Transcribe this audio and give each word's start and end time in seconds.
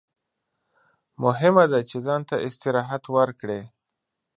مهمه 1.23 1.63
ده 1.71 1.79
چې 1.89 1.97
ځان 2.05 2.21
ته 2.29 2.35
استراحت 2.47 3.03
ورکړئ. 3.17 3.61